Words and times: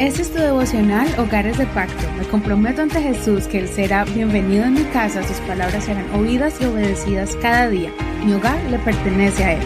Este 0.00 0.22
es 0.22 0.32
tu 0.32 0.38
devocional 0.38 1.06
Hogares 1.18 1.58
de 1.58 1.66
Pacto. 1.66 2.10
Me 2.16 2.26
comprometo 2.26 2.80
ante 2.80 3.02
Jesús 3.02 3.46
que 3.46 3.58
Él 3.58 3.68
será 3.68 4.06
bienvenido 4.06 4.64
en 4.64 4.72
mi 4.72 4.84
casa, 4.84 5.22
sus 5.22 5.36
palabras 5.40 5.84
serán 5.84 6.10
oídas 6.14 6.58
y 6.58 6.64
obedecidas 6.64 7.36
cada 7.36 7.68
día. 7.68 7.92
Mi 8.24 8.32
hogar 8.32 8.58
le 8.70 8.78
pertenece 8.78 9.44
a 9.44 9.52
Él. 9.52 9.62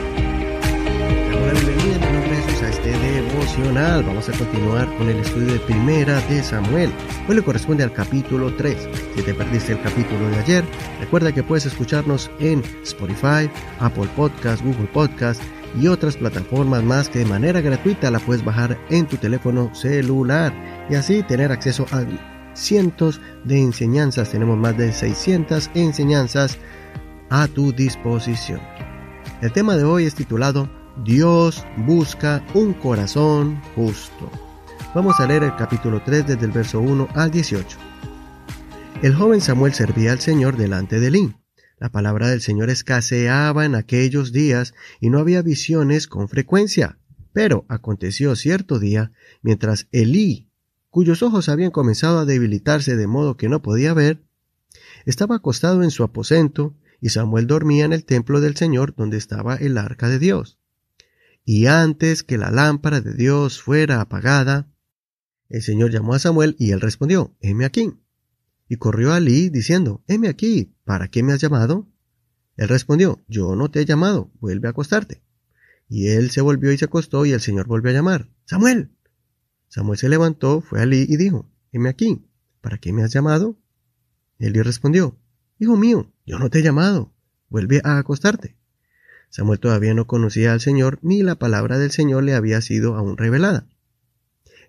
Hola, 1.41 1.53
bienvenida, 1.53 2.07
mi 2.07 2.13
nombre 2.15 2.33
es 2.33 2.47
Jesús 2.47 2.63
a 2.65 2.69
este 2.69 2.91
devocional. 2.91 4.03
Vamos 4.03 4.29
a 4.29 4.33
continuar 4.33 4.93
con 4.97 5.09
el 5.09 5.19
estudio 5.19 5.53
de 5.53 5.61
Primera 5.61 6.21
de 6.23 6.43
Samuel. 6.43 6.91
Hoy 7.29 7.37
le 7.37 7.43
corresponde 7.43 7.85
al 7.85 7.93
capítulo 7.93 8.53
3. 8.57 8.89
Si 9.15 9.23
te 9.23 9.35
perdiste 9.35 9.75
el 9.75 9.83
capítulo 9.83 10.29
de 10.31 10.39
ayer, 10.41 10.65
recuerda 10.99 11.31
que 11.31 11.45
puedes 11.45 11.67
escucharnos 11.67 12.29
en 12.41 12.61
Spotify, 12.83 13.49
Apple 13.79 14.09
Podcast, 14.17 14.65
Google 14.65 14.89
Podcast 14.93 15.41
y 15.81 15.89
otras 15.89 16.17
plataformas 16.17 16.83
más 16.83 17.09
que 17.09 17.21
de 17.21 17.25
manera 17.25 17.61
gratuita 17.61 18.11
la 18.11 18.21
puedes 18.21 18.45
bajar 18.45 18.79
en 18.91 19.07
tu 19.07 19.17
teléfono 19.17 19.75
celular 19.75 20.53
y 20.89 20.95
así 20.95 21.23
tener 21.23 21.51
acceso 21.53 21.87
a 21.91 22.05
cientos 22.55 23.21
de 23.45 23.61
enseñanzas. 23.61 24.31
Tenemos 24.31 24.57
más 24.57 24.77
de 24.77 24.93
600 24.93 25.71
enseñanzas 25.75 26.59
a 27.31 27.49
tu 27.49 27.73
disposición. 27.73 28.61
El 29.41 29.53
tema 29.53 29.77
de 29.77 29.85
hoy 29.85 30.05
es 30.05 30.15
titulado 30.15 30.69
Dios 31.05 31.67
busca 31.77 32.43
un 32.55 32.73
corazón 32.75 33.61
justo. 33.75 34.31
Vamos 34.95 35.19
a 35.19 35.27
leer 35.27 35.43
el 35.43 35.57
capítulo 35.57 36.01
3 36.05 36.29
desde 36.29 36.47
el 36.47 36.53
verso 36.53 36.81
1 36.81 37.09
al 37.15 37.31
18. 37.33 37.79
El 39.03 39.15
joven 39.15 39.41
Samuel 39.41 39.75
servía 39.75 40.13
al 40.13 40.21
Señor 40.21 40.57
delante 40.57 41.01
de 41.01 41.09
Elí 41.09 41.35
la 41.85 41.93
palabra 41.93 42.31
del 42.31 42.41
Señor 42.41 42.71
escaseaba 42.71 43.67
en 43.67 43.75
aquellos 43.75 44.33
días 44.33 44.73
y 45.03 45.11
no 45.11 45.19
había 45.19 45.43
visiones 45.43 46.07
con 46.07 46.31
frecuencia. 46.31 46.99
Pero 47.35 47.67
aconteció 47.69 48.35
cierto 48.37 48.79
día, 48.79 49.13
mientras 49.43 49.87
Elí, 49.93 50.49
cuyos 50.89 51.23
ojos 51.23 51.51
habían 51.51 51.71
comenzado 51.71 52.21
a 52.21 52.25
debilitarse 52.25 52.97
de 52.97 53.07
modo 53.07 53.37
que 53.37 53.51
no 53.51 53.61
podía 53.61 53.93
ver, 53.93 54.25
estaba 55.05 55.37
acostado 55.37 55.83
en 55.83 55.91
su 55.91 56.05
aposento, 56.05 56.75
y 57.03 57.11
Samuel 57.11 57.47
dormía 57.47 57.85
en 57.85 57.93
el 57.93 58.07
templo 58.07 58.41
del 58.41 58.57
Señor 58.57 58.95
donde 58.97 59.19
estaba 59.19 59.57
el 59.57 59.77
arca 59.77 60.09
de 60.09 60.19
Dios. 60.19 60.59
Y 61.45 61.67
antes 61.67 62.23
que 62.23 62.39
la 62.39 62.51
lámpara 62.51 63.03
de 63.03 63.13
Dios 63.13 63.61
fuera 63.61 64.01
apagada, 64.01 64.73
el 65.51 65.61
Señor 65.61 65.91
llamó 65.91 66.15
a 66.15 66.19
Samuel 66.19 66.57
y 66.59 66.71
él 66.71 66.81
respondió, 66.81 67.37
heme 67.41 67.67
aquí. 67.67 67.93
Y 68.69 68.77
corrió 68.77 69.13
a 69.13 69.17
Alí 69.17 69.51
diciendo, 69.51 70.03
heme 70.07 70.29
aquí, 70.29 70.75
¿para 70.85 71.09
qué 71.09 71.23
me 71.23 71.33
has 71.33 71.41
llamado? 71.41 71.89
Él 72.57 72.69
respondió, 72.69 73.23
yo 73.29 73.57
no 73.57 73.71
te 73.71 73.81
he 73.81 73.85
llamado, 73.85 74.31
vuelve 74.41 74.69
a 74.69 74.71
acostarte. 74.71 75.23
Y 75.89 76.09
él 76.09 76.31
se 76.31 76.41
volvió 76.41 76.73
y 76.73 76.79
se 76.79 76.87
acostó 76.87 77.27
y 77.27 77.33
el 77.33 77.41
Señor 77.41 77.67
volvió 77.67 77.91
a 77.91 77.95
llamar, 77.95 78.31
Samuel. 78.45 78.91
Samuel 79.69 79.99
se 79.99 80.09
levantó, 80.09 80.61
fue 80.61 80.81
a 80.81 80.83
Alí 80.83 81.07
y 81.09 81.17
dijo, 81.17 81.51
heme 81.73 81.89
aquí, 81.89 82.25
¿para 82.61 82.79
qué 82.79 82.93
me 82.93 83.03
has 83.03 83.13
llamado? 83.13 83.59
Elí 84.39 84.63
respondió, 84.63 85.19
Hijo 85.59 85.77
mío, 85.77 86.13
yo 86.27 86.39
no 86.39 86.51
te 86.51 86.59
he 86.59 86.63
llamado, 86.63 87.15
vuelve 87.49 87.81
a 87.85 87.99
acostarte. 87.99 88.57
Samuel 89.31 89.61
todavía 89.61 89.95
no 89.95 90.07
conocía 90.07 90.53
al 90.53 90.61
Señor, 90.61 90.99
ni 91.03 91.23
la 91.23 91.37
palabra 91.37 91.79
del 91.79 91.91
Señor 91.91 92.25
le 92.25 92.35
había 92.35 92.61
sido 92.61 92.97
aún 92.97 93.17
revelada. 93.17 93.69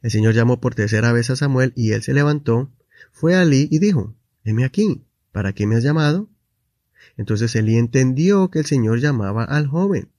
El 0.02 0.12
Señor 0.12 0.34
llamó 0.34 0.62
por 0.62 0.76
tercera 0.76 1.12
vez 1.12 1.30
a 1.30 1.36
Samuel 1.36 1.74
y 1.76 1.92
él 1.92 2.04
se 2.04 2.14
levantó, 2.14 2.72
fue 3.12 3.36
a 3.36 3.44
Elí 3.44 3.68
y 3.72 3.80
dijo, 3.80 4.16
heme 4.44 4.66
aquí, 4.66 5.06
¿para 5.32 5.54
qué 5.54 5.68
me 5.68 5.76
has 5.76 5.84
llamado? 5.84 6.30
Entonces 7.18 7.56
Elí 7.56 7.78
entendió 7.78 8.50
que 8.50 8.60
el 8.60 8.66
Señor 8.66 9.00
llamaba 9.00 9.44
al 9.44 9.68
joven. 9.68 10.10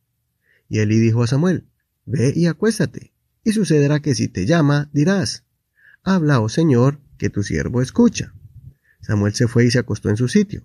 Y 0.68 0.78
Elí 0.78 0.98
dijo 0.98 1.22
a 1.22 1.26
Samuel, 1.26 1.66
Ve 2.04 2.32
y 2.34 2.46
acuéstate, 2.46 3.12
y 3.42 3.52
sucederá 3.52 4.00
que 4.00 4.14
si 4.14 4.28
te 4.28 4.46
llama, 4.46 4.90
dirás, 4.92 5.44
Habla, 6.02 6.40
oh 6.40 6.48
Señor, 6.48 7.00
que 7.18 7.30
tu 7.30 7.42
siervo 7.42 7.82
escucha. 7.82 8.32
Samuel 9.00 9.34
se 9.34 9.48
fue 9.48 9.64
y 9.64 9.70
se 9.70 9.78
acostó 9.78 10.08
en 10.08 10.16
su 10.16 10.28
sitio. 10.28 10.64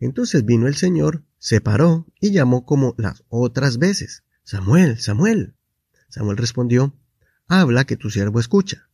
Entonces 0.00 0.44
vino 0.44 0.66
el 0.66 0.74
Señor, 0.74 1.24
se 1.38 1.60
paró 1.60 2.06
y 2.20 2.32
llamó 2.32 2.66
como 2.66 2.94
las 2.98 3.24
otras 3.28 3.78
veces, 3.78 4.24
Samuel, 4.42 4.98
Samuel. 4.98 5.54
Samuel 6.08 6.36
respondió, 6.36 6.94
Habla, 7.48 7.84
que 7.84 7.96
tu 7.96 8.10
siervo 8.10 8.40
escucha. 8.40 8.88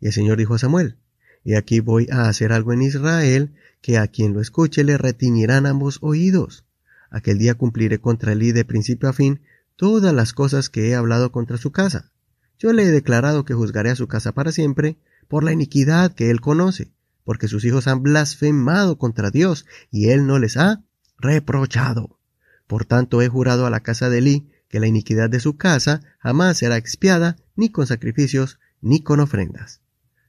Y 0.00 0.06
el 0.06 0.12
Señor 0.12 0.38
dijo 0.38 0.54
a 0.54 0.58
Samuel, 0.58 0.96
y 1.44 1.54
aquí 1.54 1.80
voy 1.80 2.08
a 2.10 2.28
hacer 2.28 2.52
algo 2.52 2.72
en 2.72 2.82
Israel, 2.82 3.54
que 3.80 3.98
a 3.98 4.08
quien 4.08 4.34
lo 4.34 4.40
escuche 4.40 4.84
le 4.84 4.98
retiñirán 4.98 5.66
ambos 5.66 5.98
oídos. 6.02 6.64
Aquel 7.10 7.38
día 7.38 7.54
cumpliré 7.54 7.98
contra 7.98 8.32
él 8.32 8.52
de 8.52 8.64
principio 8.64 9.08
a 9.08 9.12
fin 9.12 9.40
todas 9.76 10.12
las 10.14 10.32
cosas 10.32 10.68
que 10.68 10.88
he 10.88 10.94
hablado 10.94 11.32
contra 11.32 11.56
su 11.56 11.72
casa. 11.72 12.12
Yo 12.58 12.72
le 12.72 12.82
he 12.82 12.90
declarado 12.90 13.44
que 13.44 13.54
juzgaré 13.54 13.90
a 13.90 13.96
su 13.96 14.06
casa 14.06 14.32
para 14.32 14.52
siempre 14.52 14.98
por 15.28 15.42
la 15.42 15.52
iniquidad 15.52 16.12
que 16.12 16.30
él 16.30 16.40
conoce, 16.40 16.92
porque 17.24 17.48
sus 17.48 17.64
hijos 17.64 17.86
han 17.86 18.02
blasfemado 18.02 18.98
contra 18.98 19.30
Dios 19.30 19.64
y 19.90 20.10
él 20.10 20.26
no 20.26 20.38
les 20.38 20.56
ha 20.56 20.82
reprochado. 21.18 22.18
Por 22.66 22.84
tanto 22.84 23.22
he 23.22 23.28
jurado 23.28 23.66
a 23.66 23.70
la 23.70 23.80
casa 23.80 24.10
de 24.10 24.18
Elí 24.18 24.50
que 24.68 24.80
la 24.80 24.86
iniquidad 24.86 25.30
de 25.30 25.40
su 25.40 25.56
casa 25.56 26.02
jamás 26.18 26.58
será 26.58 26.76
expiada 26.76 27.36
ni 27.56 27.70
con 27.70 27.86
sacrificios 27.86 28.60
ni 28.80 29.02
con 29.02 29.20
ofrendas. 29.20 29.80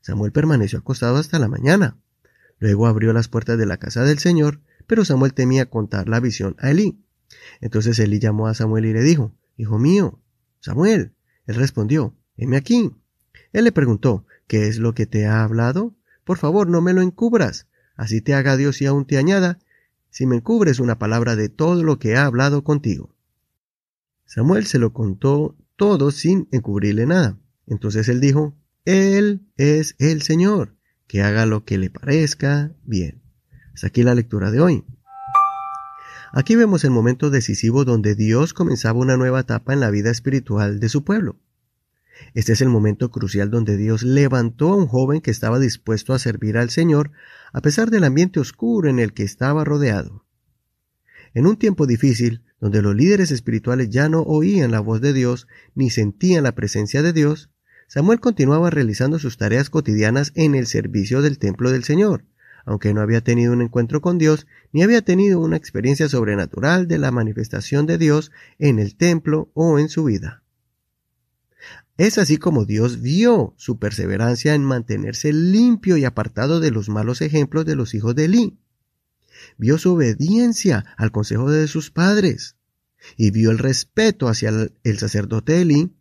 Samuel 0.01 0.31
permaneció 0.31 0.79
acostado 0.79 1.17
hasta 1.17 1.39
la 1.39 1.47
mañana. 1.47 1.97
Luego 2.59 2.87
abrió 2.87 3.13
las 3.13 3.27
puertas 3.27 3.57
de 3.57 3.65
la 3.65 3.77
casa 3.77 4.03
del 4.03 4.19
Señor, 4.19 4.59
pero 4.87 5.05
Samuel 5.05 5.33
temía 5.33 5.69
contar 5.69 6.09
la 6.09 6.19
visión 6.19 6.55
a 6.59 6.71
Elí. 6.71 7.03
Entonces 7.61 7.97
Elí 7.99 8.19
llamó 8.19 8.47
a 8.47 8.53
Samuel 8.53 8.85
y 8.85 8.93
le 8.93 9.01
dijo, 9.01 9.33
Hijo 9.57 9.79
mío, 9.79 10.19
Samuel. 10.59 11.13
Él 11.45 11.55
respondió, 11.55 12.15
heme 12.37 12.57
aquí. 12.57 12.91
Él 13.53 13.63
le 13.63 13.71
preguntó, 13.71 14.25
¿qué 14.47 14.67
es 14.67 14.77
lo 14.77 14.93
que 14.93 15.05
te 15.05 15.25
ha 15.25 15.43
hablado? 15.43 15.95
Por 16.23 16.37
favor, 16.37 16.67
no 16.67 16.81
me 16.81 16.93
lo 16.93 17.01
encubras. 17.01 17.67
Así 17.95 18.21
te 18.21 18.33
haga 18.33 18.57
Dios 18.57 18.81
y 18.81 18.85
aún 18.85 19.05
te 19.05 19.17
añada, 19.17 19.59
si 20.09 20.25
me 20.25 20.37
encubres 20.37 20.79
una 20.79 20.99
palabra 20.99 21.35
de 21.35 21.49
todo 21.49 21.83
lo 21.83 21.99
que 21.99 22.15
ha 22.15 22.25
hablado 22.25 22.63
contigo. 22.63 23.15
Samuel 24.25 24.65
se 24.65 24.79
lo 24.79 24.93
contó 24.93 25.55
todo 25.75 26.11
sin 26.11 26.47
encubrirle 26.51 27.05
nada. 27.05 27.37
Entonces 27.67 28.07
él 28.07 28.21
dijo, 28.21 28.55
él 28.85 29.47
es 29.57 29.95
el 29.99 30.21
Señor, 30.21 30.75
que 31.07 31.21
haga 31.21 31.45
lo 31.45 31.65
que 31.65 31.77
le 31.77 31.89
parezca 31.89 32.71
bien. 32.83 33.21
Hasta 33.73 33.87
aquí 33.87 34.03
la 34.03 34.15
lectura 34.15 34.51
de 34.51 34.59
hoy. 34.59 34.83
Aquí 36.33 36.55
vemos 36.55 36.83
el 36.83 36.91
momento 36.91 37.29
decisivo 37.29 37.83
donde 37.83 38.15
Dios 38.15 38.53
comenzaba 38.53 38.99
una 38.99 39.17
nueva 39.17 39.41
etapa 39.41 39.73
en 39.73 39.81
la 39.81 39.91
vida 39.91 40.09
espiritual 40.09 40.79
de 40.79 40.89
su 40.89 41.03
pueblo. 41.03 41.37
Este 42.33 42.53
es 42.53 42.61
el 42.61 42.69
momento 42.69 43.11
crucial 43.11 43.51
donde 43.51 43.77
Dios 43.77 44.03
levantó 44.03 44.71
a 44.71 44.77
un 44.77 44.87
joven 44.87 45.21
que 45.21 45.31
estaba 45.31 45.59
dispuesto 45.59 46.13
a 46.13 46.19
servir 46.19 46.57
al 46.57 46.69
Señor 46.69 47.11
a 47.51 47.61
pesar 47.61 47.89
del 47.89 48.03
ambiente 48.03 48.39
oscuro 48.39 48.89
en 48.89 48.99
el 48.99 49.13
que 49.13 49.23
estaba 49.23 49.63
rodeado. 49.63 50.25
En 51.33 51.47
un 51.47 51.57
tiempo 51.57 51.85
difícil, 51.85 52.43
donde 52.59 52.81
los 52.81 52.95
líderes 52.95 53.31
espirituales 53.31 53.89
ya 53.89 54.07
no 54.07 54.21
oían 54.21 54.71
la 54.71 54.79
voz 54.79 55.01
de 55.01 55.13
Dios 55.13 55.47
ni 55.75 55.89
sentían 55.89 56.43
la 56.43 56.55
presencia 56.55 57.01
de 57.01 57.13
Dios, 57.13 57.50
Samuel 57.93 58.21
continuaba 58.21 58.69
realizando 58.69 59.19
sus 59.19 59.35
tareas 59.35 59.69
cotidianas 59.69 60.31
en 60.35 60.55
el 60.55 60.65
servicio 60.65 61.21
del 61.21 61.37
templo 61.37 61.71
del 61.71 61.83
Señor, 61.83 62.23
aunque 62.63 62.93
no 62.93 63.01
había 63.01 63.19
tenido 63.19 63.51
un 63.51 63.61
encuentro 63.61 63.99
con 63.99 64.17
Dios 64.17 64.47
ni 64.71 64.81
había 64.81 65.01
tenido 65.01 65.41
una 65.41 65.57
experiencia 65.57 66.07
sobrenatural 66.07 66.87
de 66.87 66.97
la 66.97 67.11
manifestación 67.11 67.87
de 67.87 67.97
Dios 67.97 68.31
en 68.59 68.79
el 68.79 68.95
templo 68.95 69.51
o 69.55 69.77
en 69.77 69.89
su 69.89 70.05
vida. 70.05 70.41
Es 71.97 72.17
así 72.17 72.37
como 72.37 72.63
Dios 72.63 73.01
vio 73.01 73.53
su 73.57 73.77
perseverancia 73.77 74.55
en 74.55 74.63
mantenerse 74.63 75.33
limpio 75.33 75.97
y 75.97 76.05
apartado 76.05 76.61
de 76.61 76.71
los 76.71 76.87
malos 76.87 77.19
ejemplos 77.19 77.65
de 77.65 77.75
los 77.75 77.93
hijos 77.93 78.15
de 78.15 78.23
Elí. 78.23 78.57
Vio 79.57 79.77
su 79.77 79.95
obediencia 79.95 80.85
al 80.95 81.11
consejo 81.11 81.51
de 81.51 81.67
sus 81.67 81.91
padres 81.91 82.55
y 83.17 83.31
vio 83.31 83.51
el 83.51 83.57
respeto 83.57 84.29
hacia 84.29 84.49
el 84.81 84.97
sacerdote 84.97 85.59
Elí 85.59 85.91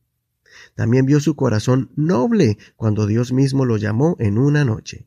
también 0.74 1.06
vio 1.06 1.20
su 1.20 1.36
corazón 1.36 1.90
noble 1.96 2.58
cuando 2.76 3.06
Dios 3.06 3.32
mismo 3.32 3.64
lo 3.64 3.76
llamó 3.76 4.16
en 4.18 4.38
una 4.38 4.64
noche. 4.64 5.06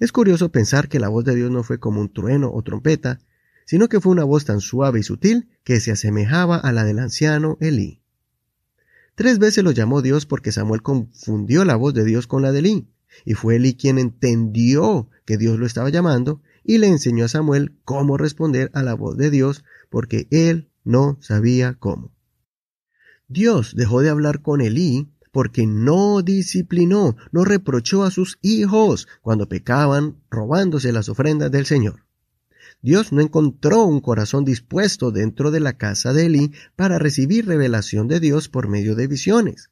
Es 0.00 0.12
curioso 0.12 0.50
pensar 0.50 0.88
que 0.88 1.00
la 1.00 1.08
voz 1.08 1.24
de 1.24 1.34
Dios 1.34 1.50
no 1.50 1.62
fue 1.62 1.78
como 1.78 2.00
un 2.00 2.12
trueno 2.12 2.50
o 2.52 2.62
trompeta, 2.62 3.20
sino 3.66 3.88
que 3.88 4.00
fue 4.00 4.12
una 4.12 4.24
voz 4.24 4.44
tan 4.44 4.60
suave 4.60 5.00
y 5.00 5.02
sutil 5.02 5.48
que 5.62 5.80
se 5.80 5.92
asemejaba 5.92 6.56
a 6.56 6.72
la 6.72 6.84
del 6.84 6.98
anciano 6.98 7.56
Elí. 7.60 8.00
Tres 9.14 9.38
veces 9.38 9.62
lo 9.62 9.70
llamó 9.70 10.02
Dios 10.02 10.26
porque 10.26 10.52
Samuel 10.52 10.82
confundió 10.82 11.64
la 11.64 11.76
voz 11.76 11.94
de 11.94 12.04
Dios 12.04 12.26
con 12.26 12.42
la 12.42 12.52
de 12.52 12.58
Elí, 12.58 12.88
y 13.24 13.34
fue 13.34 13.56
Elí 13.56 13.74
quien 13.74 13.98
entendió 13.98 15.08
que 15.24 15.36
Dios 15.36 15.58
lo 15.58 15.66
estaba 15.66 15.88
llamando 15.88 16.42
y 16.64 16.78
le 16.78 16.88
enseñó 16.88 17.26
a 17.26 17.28
Samuel 17.28 17.76
cómo 17.84 18.16
responder 18.16 18.70
a 18.74 18.82
la 18.82 18.94
voz 18.94 19.16
de 19.16 19.30
Dios 19.30 19.64
porque 19.88 20.26
él 20.30 20.68
no 20.82 21.18
sabía 21.20 21.74
cómo. 21.74 22.10
Dios 23.28 23.74
dejó 23.74 24.02
de 24.02 24.10
hablar 24.10 24.42
con 24.42 24.60
Elí 24.60 25.08
porque 25.32 25.66
no 25.66 26.22
disciplinó, 26.22 27.16
no 27.32 27.44
reprochó 27.44 28.04
a 28.04 28.10
sus 28.10 28.38
hijos 28.42 29.08
cuando 29.20 29.48
pecaban 29.48 30.22
robándose 30.30 30.92
las 30.92 31.08
ofrendas 31.08 31.50
del 31.50 31.66
Señor. 31.66 32.04
Dios 32.82 33.12
no 33.12 33.20
encontró 33.20 33.84
un 33.84 34.00
corazón 34.00 34.44
dispuesto 34.44 35.10
dentro 35.10 35.50
de 35.50 35.58
la 35.60 35.78
casa 35.78 36.12
de 36.12 36.26
Elí 36.26 36.52
para 36.76 36.98
recibir 36.98 37.46
revelación 37.46 38.08
de 38.08 38.20
Dios 38.20 38.48
por 38.48 38.68
medio 38.68 38.94
de 38.94 39.06
visiones. 39.06 39.70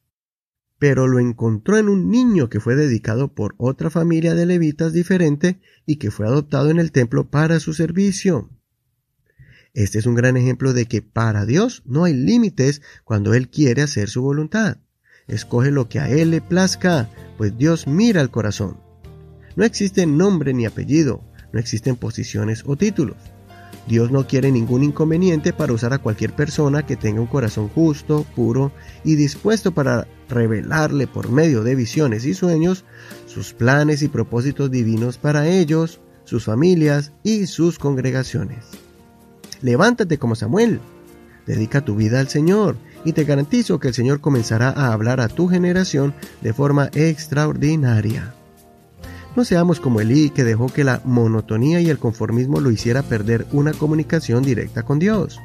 pero 0.83 1.07
lo 1.07 1.19
encontró 1.19 1.77
en 1.77 1.87
un 1.87 2.11
niño 2.11 2.49
que 2.49 2.59
fue 2.59 2.75
dedicado 2.75 3.33
por 3.33 3.55
otra 3.57 3.89
familia 3.89 4.35
de 4.35 4.45
levitas 4.45 4.91
diferente 4.91 5.61
y 5.85 5.95
que 5.95 6.11
fue 6.11 6.27
adoptado 6.27 6.71
en 6.71 6.77
el 6.77 6.91
templo 6.91 7.29
para 7.29 7.61
su 7.61 7.73
servicio. 7.73 8.49
Este 9.73 9.97
es 9.97 10.05
un 10.05 10.13
gran 10.13 10.37
ejemplo 10.37 10.71
de 10.73 10.85
que 10.85 11.01
para 11.01 11.47
Dios 11.47 11.81
no 11.85 12.03
hay 12.03 12.13
límites 12.13 12.83
cuando 13.03 13.33
Él 13.33 13.49
quiere 13.49 13.81
hacer 13.81 14.07
su 14.07 14.21
voluntad. 14.21 14.77
Escoge 15.27 15.71
lo 15.71 15.89
que 15.89 15.99
a 15.99 16.09
Él 16.09 16.29
le 16.29 16.41
plazca, 16.41 17.09
pues 17.37 17.57
Dios 17.57 17.87
mira 17.87 18.21
al 18.21 18.29
corazón. 18.29 18.77
No 19.55 19.65
existe 19.65 20.05
nombre 20.05 20.53
ni 20.53 20.67
apellido, 20.67 21.23
no 21.51 21.59
existen 21.59 21.95
posiciones 21.95 22.63
o 22.67 22.75
títulos. 22.75 23.17
Dios 23.87 24.11
no 24.11 24.27
quiere 24.27 24.51
ningún 24.51 24.83
inconveniente 24.83 25.53
para 25.53 25.73
usar 25.73 25.91
a 25.91 25.97
cualquier 25.97 26.33
persona 26.33 26.85
que 26.85 26.95
tenga 26.95 27.21
un 27.21 27.27
corazón 27.27 27.67
justo, 27.69 28.25
puro 28.35 28.71
y 29.03 29.15
dispuesto 29.15 29.73
para 29.73 30.07
revelarle 30.29 31.07
por 31.07 31.29
medio 31.29 31.63
de 31.63 31.75
visiones 31.75 32.25
y 32.25 32.35
sueños 32.35 32.85
sus 33.25 33.53
planes 33.53 34.03
y 34.03 34.07
propósitos 34.07 34.69
divinos 34.69 35.17
para 35.17 35.47
ellos, 35.47 35.99
sus 36.25 36.45
familias 36.45 37.11
y 37.23 37.47
sus 37.47 37.79
congregaciones. 37.79 38.65
Levántate 39.63 40.17
como 40.17 40.35
Samuel, 40.35 40.81
dedica 41.47 41.85
tu 41.85 41.95
vida 41.95 42.19
al 42.19 42.27
Señor 42.27 42.75
y 43.05 43.13
te 43.13 43.23
garantizo 43.23 43.79
que 43.79 43.87
el 43.87 43.93
Señor 43.93 44.19
comenzará 44.19 44.69
a 44.69 44.91
hablar 44.91 45.21
a 45.21 45.29
tu 45.29 45.47
generación 45.47 46.13
de 46.41 46.53
forma 46.53 46.89
extraordinaria. 46.93 48.35
No 49.37 49.45
seamos 49.45 49.79
como 49.79 50.01
Elí 50.01 50.29
que 50.31 50.43
dejó 50.43 50.67
que 50.67 50.83
la 50.83 51.01
monotonía 51.05 51.79
y 51.79 51.89
el 51.89 51.97
conformismo 51.97 52.59
lo 52.59 52.71
hiciera 52.71 53.03
perder 53.03 53.47
una 53.53 53.71
comunicación 53.71 54.43
directa 54.43 54.83
con 54.83 54.99
Dios. 54.99 55.39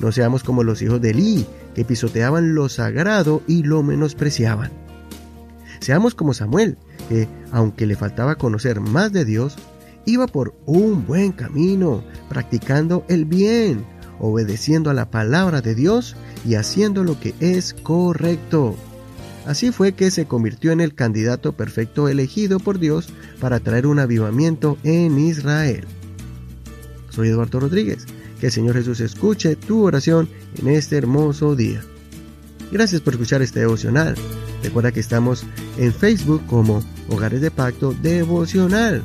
No 0.00 0.12
seamos 0.12 0.42
como 0.42 0.64
los 0.64 0.80
hijos 0.80 1.02
de 1.02 1.10
Elí 1.10 1.46
que 1.74 1.84
pisoteaban 1.84 2.54
lo 2.54 2.70
sagrado 2.70 3.42
y 3.46 3.64
lo 3.64 3.82
menospreciaban. 3.82 4.72
Seamos 5.80 6.14
como 6.14 6.32
Samuel, 6.32 6.78
que, 7.10 7.28
aunque 7.50 7.86
le 7.86 7.96
faltaba 7.96 8.36
conocer 8.36 8.80
más 8.80 9.12
de 9.12 9.26
Dios, 9.26 9.56
iba 10.06 10.26
por 10.26 10.54
un 10.66 11.06
buen 11.06 11.32
camino, 11.32 12.02
practicando 12.28 13.04
el 13.08 13.24
bien, 13.24 13.84
obedeciendo 14.18 14.90
a 14.90 14.94
la 14.94 15.10
palabra 15.10 15.60
de 15.60 15.74
Dios 15.74 16.16
y 16.46 16.54
haciendo 16.54 17.04
lo 17.04 17.18
que 17.18 17.34
es 17.40 17.74
correcto. 17.74 18.76
Así 19.46 19.72
fue 19.72 19.92
que 19.92 20.10
se 20.10 20.26
convirtió 20.26 20.70
en 20.72 20.80
el 20.80 20.94
candidato 20.94 21.52
perfecto 21.52 22.08
elegido 22.08 22.60
por 22.60 22.78
Dios 22.78 23.08
para 23.40 23.58
traer 23.60 23.86
un 23.86 23.98
avivamiento 23.98 24.78
en 24.84 25.18
Israel. 25.18 25.84
Soy 27.10 27.28
Eduardo 27.28 27.60
Rodríguez. 27.60 28.06
Que 28.42 28.46
el 28.46 28.52
Señor 28.52 28.74
Jesús 28.74 28.98
escuche 28.98 29.54
tu 29.54 29.84
oración 29.84 30.28
en 30.58 30.66
este 30.66 30.96
hermoso 30.96 31.54
día. 31.54 31.80
Gracias 32.72 33.00
por 33.00 33.14
escuchar 33.14 33.40
este 33.40 33.60
devocional. 33.60 34.16
Recuerda 34.64 34.90
que 34.90 34.98
estamos 34.98 35.44
en 35.78 35.92
Facebook 35.92 36.44
como 36.48 36.82
Hogares 37.08 37.40
de 37.40 37.52
Pacto 37.52 37.94
Devocional. 38.02 39.04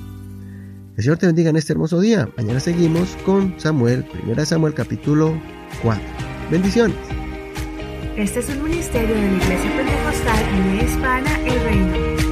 El 0.97 1.03
Señor 1.03 1.19
te 1.19 1.27
bendiga 1.27 1.51
en 1.51 1.57
este 1.57 1.73
hermoso 1.73 1.99
día. 1.99 2.27
Mañana 2.37 2.59
seguimos 2.59 3.15
con 3.23 3.53
Samuel, 3.59 4.03
1 4.25 4.45
Samuel 4.45 4.73
capítulo 4.73 5.39
4. 5.83 6.03
Bendiciones. 6.49 6.97
Este 8.15 8.39
es 8.39 8.49
un 8.49 8.63
ministerio 8.63 9.13
de 9.13 9.21
la 9.21 9.37
Iglesia 9.37 9.77
Pentecostal 9.77 10.43
en 10.55 10.87
Hispana 10.87 11.39
El 11.45 11.63
Reino. 11.63 12.26